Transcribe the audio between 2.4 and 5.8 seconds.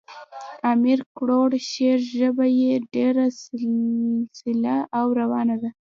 ئي ډېره سلیسه او روانه ده.